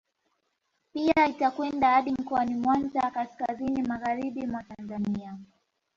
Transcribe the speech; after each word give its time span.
Pia 0.93 1.27
itakwenda 1.27 1.89
hadi 1.91 2.11
mkoani 2.11 2.55
Mwanza 2.55 3.11
kaskazini 3.11 3.81
magharibi 3.83 4.45
mwa 4.47 4.63
Tanzania 4.63 5.37